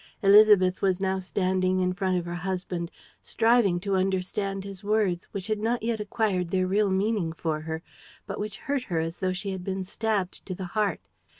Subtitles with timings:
[0.23, 2.89] Élisabeth was now standing in front of her husband,
[3.21, 7.83] striving to understand his words, which had not yet acquired their real meaning for her,
[8.25, 11.01] but which hurt her as though she had been stabbed to the heart.